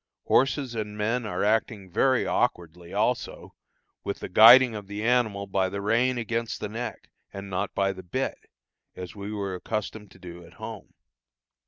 Horses 0.23 0.73
and 0.73 0.97
men 0.97 1.27
are 1.27 1.43
acting 1.43 1.91
very 1.91 2.25
awkwardly, 2.25 2.91
also, 2.91 3.53
with 4.03 4.17
the 4.17 4.29
guiding 4.29 4.73
of 4.73 4.87
the 4.87 5.03
animal 5.03 5.45
by 5.45 5.69
the 5.69 5.79
rein 5.79 6.17
against 6.17 6.59
the 6.59 6.69
neck, 6.69 7.11
and 7.31 7.51
not 7.51 7.75
by 7.75 7.93
the 7.93 8.01
bit, 8.01 8.49
as 8.95 9.15
we 9.15 9.31
were 9.31 9.53
accustomed 9.53 10.09
to 10.09 10.17
do 10.17 10.43
at 10.43 10.53
home. 10.53 10.95